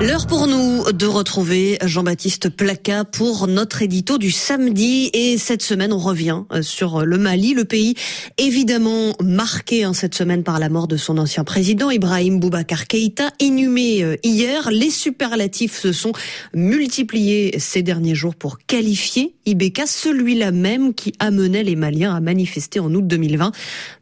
L'heure 0.00 0.26
pour 0.26 0.48
nous 0.48 0.90
de 0.92 1.06
retrouver 1.06 1.78
Jean-Baptiste 1.82 2.48
Placa 2.50 3.04
pour 3.04 3.46
notre 3.46 3.80
édito 3.80 4.18
du 4.18 4.32
samedi. 4.32 5.08
Et 5.14 5.38
cette 5.38 5.62
semaine, 5.62 5.92
on 5.92 5.98
revient 5.98 6.42
euh, 6.52 6.62
sur 6.62 7.06
le 7.06 7.16
Mali, 7.16 7.54
le 7.54 7.64
pays 7.64 7.94
évidemment 8.36 9.14
marqué 9.22 9.84
hein, 9.84 9.94
cette 9.94 10.14
semaine 10.14 10.42
par 10.42 10.58
la 10.58 10.68
mort 10.68 10.88
de 10.88 10.96
son 10.96 11.16
ancien 11.16 11.44
président, 11.44 11.90
Ibrahim 11.90 12.40
Boubacar 12.40 12.86
Keïta, 12.86 13.30
inhumé 13.40 14.02
euh, 14.02 14.16
hier. 14.24 14.70
Les 14.70 14.90
superlatifs 14.90 15.78
se 15.78 15.92
sont 15.92 16.12
multipliés 16.54 17.54
ces 17.58 17.82
derniers 17.82 18.16
jours 18.16 18.34
pour 18.34 18.58
qualifier 18.58 19.36
Ibeka, 19.46 19.86
celui-là 19.86 20.50
même 20.50 20.92
qui 20.92 21.12
amenait 21.20 21.62
les 21.62 21.76
Maliens 21.76 22.14
à 22.14 22.20
manifester 22.20 22.80
en 22.80 22.92
août 22.92 23.06
2020 23.06 23.52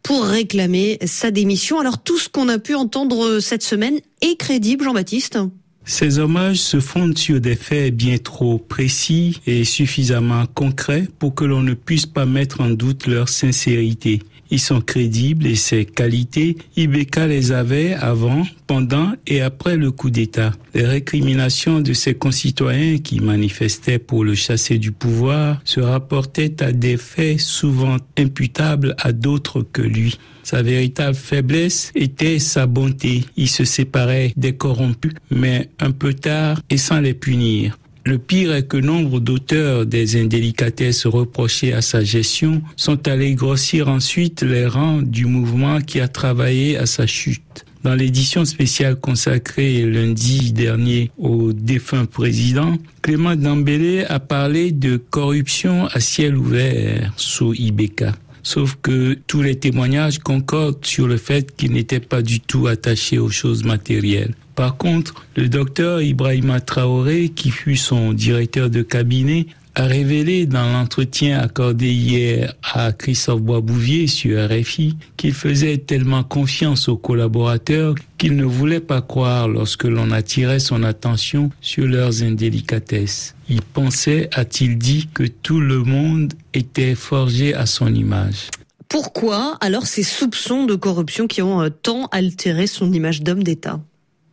pour 0.02 0.24
réclamer 0.24 0.98
sa 1.04 1.30
démission. 1.30 1.78
Alors 1.78 2.02
tout 2.02 2.18
ce 2.18 2.30
qu'on 2.30 2.48
a 2.48 2.58
pu 2.58 2.74
entendre 2.74 3.40
cette 3.40 3.62
semaine 3.62 4.00
est 4.22 4.36
crédible, 4.36 4.84
Jean-Baptiste? 4.84 5.38
Ces 5.84 6.18
hommages 6.18 6.60
se 6.60 6.80
fondent 6.80 7.18
sur 7.18 7.40
des 7.40 7.56
faits 7.56 7.94
bien 7.94 8.18
trop 8.18 8.58
précis 8.58 9.40
et 9.46 9.64
suffisamment 9.64 10.46
concrets 10.46 11.08
pour 11.18 11.34
que 11.34 11.44
l'on 11.44 11.62
ne 11.62 11.74
puisse 11.74 12.06
pas 12.06 12.26
mettre 12.26 12.60
en 12.60 12.70
doute 12.70 13.06
leur 13.06 13.28
sincérité. 13.28 14.20
Ils 14.52 14.60
sont 14.60 14.82
crédibles 14.82 15.46
et 15.46 15.54
ses 15.54 15.86
qualités, 15.86 16.58
Ibeka 16.76 17.26
les 17.26 17.52
avait 17.52 17.94
avant, 17.94 18.46
pendant 18.66 19.14
et 19.26 19.40
après 19.40 19.78
le 19.78 19.90
coup 19.90 20.10
d'État. 20.10 20.52
Les 20.74 20.84
récriminations 20.84 21.80
de 21.80 21.94
ses 21.94 22.12
concitoyens 22.12 22.98
qui 22.98 23.20
manifestaient 23.20 23.98
pour 23.98 24.24
le 24.24 24.34
chasser 24.34 24.76
du 24.76 24.92
pouvoir 24.92 25.62
se 25.64 25.80
rapportaient 25.80 26.62
à 26.62 26.72
des 26.72 26.98
faits 26.98 27.40
souvent 27.40 27.96
imputables 28.18 28.94
à 28.98 29.12
d'autres 29.12 29.62
que 29.62 29.80
lui. 29.80 30.18
Sa 30.42 30.60
véritable 30.60 31.16
faiblesse 31.16 31.90
était 31.94 32.38
sa 32.38 32.66
bonté. 32.66 33.24
Il 33.38 33.48
se 33.48 33.64
séparait 33.64 34.34
des 34.36 34.54
corrompus, 34.54 35.14
mais 35.30 35.70
un 35.80 35.92
peu 35.92 36.12
tard 36.12 36.60
et 36.68 36.76
sans 36.76 37.00
les 37.00 37.14
punir. 37.14 37.78
Le 38.04 38.18
pire 38.18 38.52
est 38.52 38.66
que 38.66 38.76
nombre 38.76 39.20
d'auteurs 39.20 39.86
des 39.86 40.20
indélicatesses 40.20 41.06
reprochées 41.06 41.72
à 41.72 41.82
sa 41.82 42.02
gestion 42.02 42.60
sont 42.76 43.06
allés 43.06 43.34
grossir 43.34 43.88
ensuite 43.88 44.42
les 44.42 44.66
rangs 44.66 45.02
du 45.02 45.26
mouvement 45.26 45.80
qui 45.80 46.00
a 46.00 46.08
travaillé 46.08 46.76
à 46.76 46.86
sa 46.86 47.06
chute. 47.06 47.64
Dans 47.84 47.94
l'édition 47.94 48.44
spéciale 48.44 48.96
consacrée 48.96 49.84
lundi 49.84 50.52
dernier 50.52 51.10
au 51.16 51.52
défunt 51.52 52.04
président, 52.04 52.76
Clément 53.02 53.36
Dambélé 53.36 54.04
a 54.04 54.20
parlé 54.20 54.72
de 54.72 54.96
corruption 54.96 55.86
à 55.86 56.00
ciel 56.00 56.36
ouvert 56.36 57.12
sous 57.16 57.54
Ibeka. 57.54 58.14
Sauf 58.42 58.76
que 58.82 59.18
tous 59.26 59.42
les 59.42 59.56
témoignages 59.56 60.18
concordent 60.18 60.84
sur 60.84 61.06
le 61.06 61.16
fait 61.16 61.54
qu'il 61.54 61.72
n'était 61.72 62.00
pas 62.00 62.22
du 62.22 62.40
tout 62.40 62.66
attaché 62.66 63.18
aux 63.18 63.30
choses 63.30 63.64
matérielles. 63.64 64.34
Par 64.54 64.76
contre, 64.76 65.26
le 65.36 65.48
docteur 65.48 66.02
Ibrahima 66.02 66.60
Traoré, 66.60 67.30
qui 67.30 67.50
fut 67.50 67.76
son 67.76 68.12
directeur 68.12 68.68
de 68.68 68.82
cabinet, 68.82 69.46
a 69.74 69.84
révélé 69.84 70.46
dans 70.46 70.70
l'entretien 70.70 71.38
accordé 71.38 71.92
hier 71.92 72.54
à 72.62 72.92
Christophe 72.92 73.40
Boisbouvier 73.40 74.06
sur 74.06 74.38
RFI 74.48 74.96
qu'il 75.16 75.32
faisait 75.32 75.78
tellement 75.78 76.22
confiance 76.22 76.88
aux 76.88 76.96
collaborateurs 76.96 77.94
qu'il 78.18 78.36
ne 78.36 78.44
voulait 78.44 78.80
pas 78.80 79.00
croire 79.00 79.48
lorsque 79.48 79.84
l'on 79.84 80.10
attirait 80.10 80.58
son 80.58 80.82
attention 80.82 81.50
sur 81.60 81.86
leurs 81.86 82.22
indélicatesses. 82.22 83.34
Il 83.48 83.62
pensait, 83.62 84.28
a-t-il 84.32 84.76
dit, 84.76 85.08
que 85.12 85.24
tout 85.24 85.60
le 85.60 85.82
monde 85.82 86.34
était 86.52 86.94
forgé 86.94 87.54
à 87.54 87.66
son 87.66 87.94
image. 87.94 88.48
Pourquoi 88.88 89.56
alors 89.62 89.86
ces 89.86 90.02
soupçons 90.02 90.66
de 90.66 90.74
corruption 90.74 91.26
qui 91.26 91.40
ont 91.40 91.62
euh, 91.62 91.70
tant 91.70 92.06
altéré 92.12 92.66
son 92.66 92.92
image 92.92 93.22
d'homme 93.22 93.42
d'État? 93.42 93.80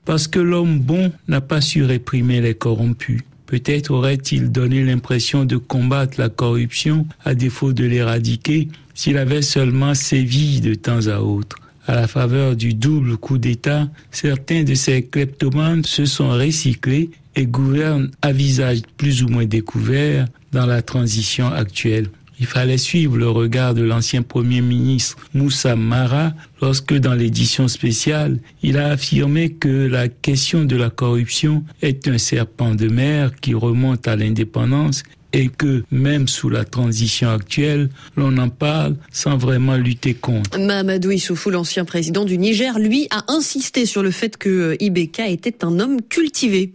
Parce 0.04 0.28
que 0.28 0.40
l'homme 0.40 0.80
bon 0.80 1.14
n'a 1.30 1.40
pas 1.40 1.62
su 1.62 1.84
réprimer 1.84 2.42
les 2.42 2.56
corrompus. 2.56 3.22
Peut-être 3.50 3.90
aurait-il 3.90 4.52
donné 4.52 4.84
l'impression 4.84 5.44
de 5.44 5.58
combattre 5.58 6.20
la 6.20 6.30
corruption 6.30 7.08
à 7.26 7.34
défaut 7.34 7.74
de 7.74 7.84
l'éradiquer 7.84 8.68
s'il 8.94 9.18
avait 9.18 9.42
seulement 9.42 9.96
sévi 9.96 10.62
de 10.62 10.76
temps 10.76 11.08
à 11.08 11.22
autre. 11.22 11.58
À 11.88 11.96
la 11.96 12.08
faveur 12.08 12.56
du 12.56 12.76
double 12.76 13.18
coup 13.18 13.40
d'État, 13.40 13.90
certains 14.12 14.64
de 14.64 14.76
ces 14.76 15.02
kleptomanes 15.02 15.84
se 15.84 16.06
sont 16.06 16.30
recyclés 16.30 17.10
et 17.36 17.48
gouvernent 17.48 18.12
à 18.22 18.32
visage 18.34 18.82
plus 18.98 19.24
ou 19.24 19.30
moins 19.30 19.46
découvert 19.46 20.28
dans 20.52 20.68
la 20.68 20.84
transition 20.84 21.48
actuelle. 21.48 22.10
Il 22.40 22.46
fallait 22.46 22.78
suivre 22.78 23.18
le 23.18 23.30
regard 23.30 23.74
de 23.74 23.82
l'ancien 23.82 24.22
Premier 24.22 24.62
ministre 24.62 25.18
Moussa 25.34 25.76
Mara 25.76 26.34
lorsque 26.62 26.94
dans 26.94 27.14
l'édition 27.14 27.68
spéciale, 27.68 28.40
il 28.64 28.78
a 28.78 28.88
affirmé 28.90 29.52
que 29.52 29.88
la 29.88 30.08
question 30.08 30.64
de 30.64 30.76
la 30.78 30.90
corruption 30.90 31.64
est 31.82 32.08
un 32.08 32.18
serpent 32.18 32.76
de 32.76 32.88
mer 32.88 33.32
qui 33.42 33.54
remonte 33.54 34.08
à 34.08 34.16
l'indépendance 34.16 35.04
et 35.34 35.50
que 35.50 35.84
même 35.92 36.28
sous 36.28 36.50
la 36.50 36.66
transition 36.66 37.30
actuelle, 37.30 37.90
l'on 38.18 38.38
en 38.38 38.50
parle 38.50 38.96
sans 39.12 39.38
vraiment 39.38 39.76
lutter 39.76 40.14
contre. 40.14 40.58
Mahamadou 40.58 41.12
Issoufou, 41.12 41.50
l'ancien 41.52 41.86
président 41.86 42.26
du 42.26 42.38
Niger, 42.38 42.80
lui 42.80 43.08
a 43.12 43.26
insisté 43.32 43.86
sur 43.86 44.02
le 44.02 44.12
fait 44.12 44.38
que 44.38 44.76
Ibeka 44.80 45.28
était 45.28 45.64
un 45.64 45.80
homme 45.80 46.02
cultivé. 46.02 46.74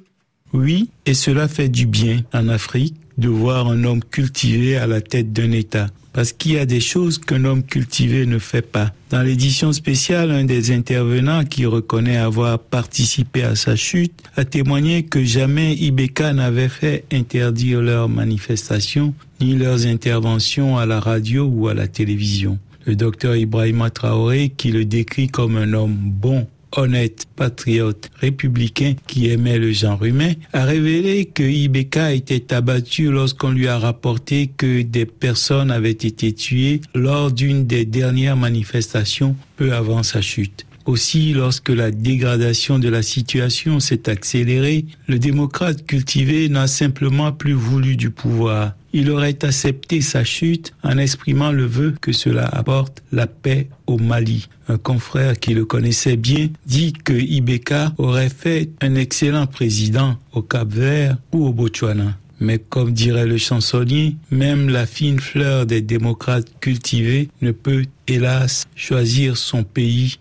Oui, 0.55 0.89
et 1.05 1.15
cela 1.15 1.49
fait 1.49 1.69
du 1.69 1.85
bien 1.85 2.23
en 2.33 2.49
Afrique 2.49 2.95
de 3.19 3.29
voir 3.29 3.67
un 3.67 3.83
homme 3.83 4.03
cultivé 4.05 4.77
à 4.77 4.87
la 4.87 5.01
tête 5.01 5.33
d'un 5.33 5.51
État. 5.51 5.89
Parce 6.13 6.33
qu'il 6.33 6.53
y 6.53 6.59
a 6.59 6.65
des 6.65 6.79
choses 6.79 7.19
qu'un 7.19 7.45
homme 7.45 7.65
cultivé 7.65 8.25
ne 8.25 8.39
fait 8.39 8.63
pas. 8.63 8.93
Dans 9.11 9.23
l'édition 9.23 9.73
spéciale, 9.73 10.31
un 10.31 10.45
des 10.45 10.71
intervenants 10.71 11.45
qui 11.45 11.67
reconnaît 11.67 12.19
avoir 12.19 12.61
participé 12.61 13.43
à 13.43 13.57
sa 13.57 13.75
chute 13.75 14.13
a 14.37 14.45
témoigné 14.45 15.03
que 15.03 15.25
jamais 15.25 15.75
Ibeka 15.75 16.33
n'avait 16.33 16.69
fait 16.69 17.05
interdire 17.13 17.83
leurs 17.83 18.09
manifestations 18.09 19.13
ni 19.41 19.57
leurs 19.57 19.87
interventions 19.87 20.79
à 20.79 20.87
la 20.87 21.01
radio 21.01 21.47
ou 21.47 21.67
à 21.67 21.75
la 21.75 21.89
télévision. 21.89 22.61
Le 22.87 22.95
docteur 22.95 23.35
Ibrahima 23.35 23.91
Traoré, 23.91 24.53
qui 24.57 24.71
le 24.71 24.85
décrit 24.85 25.27
comme 25.27 25.57
un 25.57 25.73
homme 25.73 25.97
bon 25.97 26.47
honnête, 26.77 27.27
patriote, 27.37 28.11
républicain 28.21 28.95
qui 29.07 29.31
aimait 29.31 29.59
le 29.59 29.73
genre 29.73 30.05
humain, 30.05 30.33
a 30.53 30.65
révélé 30.65 31.27
que 31.27 31.43
Ibeka 31.43 32.13
était 32.13 32.53
abattu 32.53 33.11
lorsqu'on 33.11 33.51
lui 33.51 33.69
a 33.69 33.79
rapporté 33.79 34.49
que 34.49 34.83
des 34.83 35.07
personnes 35.07 35.71
avaient 35.71 35.91
été 35.91 36.33
tuées 36.33 36.81
lors 36.95 37.31
d'une 37.31 37.67
des 37.67 37.85
dernières 37.85 38.37
manifestations 38.37 39.37
peu 39.57 39.73
avant 39.73 40.03
sa 40.03 40.21
chute. 40.21 40.67
Aussi, 40.87 41.33
lorsque 41.33 41.71
la 41.71 41.91
dégradation 41.91 42.79
de 42.79 42.91
la 42.91 43.03
situation 43.03 43.81
s'est 43.81 44.11
accélérée, 44.11 44.85
le 45.09 45.19
démocrate 45.19 45.87
cultivé 45.87 46.51
n'a 46.51 46.67
simplement 46.67 47.33
plus 47.33 47.55
voulu 47.55 47.97
du 47.97 48.11
pouvoir. 48.11 48.75
Il 48.93 49.11
aurait 49.11 49.43
accepté 49.45 50.03
sa 50.03 50.25
chute 50.25 50.75
en 50.83 50.99
exprimant 50.99 51.53
le 51.53 51.65
vœu 51.65 51.95
que 52.01 52.13
cela 52.13 52.47
apporte 52.47 53.03
la 53.13 53.27
paix 53.27 53.69
au 53.87 53.99
Mali. 53.99 54.49
Un 54.69 54.77
confrère 54.77 55.39
qui 55.39 55.55
le 55.55 55.65
connaissait 55.65 56.17
bien 56.17 56.51
dit 56.67 56.93
que 56.93 57.15
Ibeka 57.15 57.95
aurait 57.97 58.29
fait 58.29 58.69
un 58.83 58.95
excellent 58.95 59.47
président 59.47 60.17
au 60.33 60.43
Cap 60.43 60.71
Vert 60.71 61.17
ou 61.33 61.47
au 61.47 61.53
Botswana. 61.53 62.19
Mais 62.41 62.59
comme 62.59 62.93
dirait 62.93 63.27
le 63.27 63.39
chansonnier, 63.39 64.17
même 64.31 64.69
la 64.69 64.87
fine 64.87 65.21
fleur 65.21 65.67
des 65.67 65.81
démocrates 65.81 66.49
cultivés 66.61 67.31
ne 67.41 67.53
peut, 67.53 67.85
hélas, 68.07 68.67
choisir 68.77 69.37
son 69.37 69.65
pays 69.65 70.19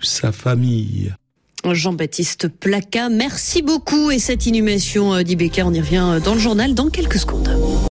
sa 0.00 0.32
famille. 0.32 1.12
Jean-Baptiste 1.64 2.48
Placa, 2.48 3.08
merci 3.08 3.62
beaucoup. 3.62 4.10
Et 4.10 4.18
cette 4.18 4.46
inhumation 4.46 5.14
euh, 5.14 5.22
d'Ibeka, 5.22 5.66
on 5.66 5.72
y 5.72 5.80
revient 5.80 6.20
dans 6.24 6.34
le 6.34 6.40
journal 6.40 6.74
dans 6.74 6.88
quelques 6.88 7.18
secondes. 7.18 7.50